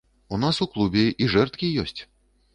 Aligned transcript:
У 0.37 0.39
нас 0.43 0.59
у 0.65 0.67
клубе 0.77 1.03
і 1.25 1.29
жэрдкі 1.35 1.71
ёсць. 1.85 1.97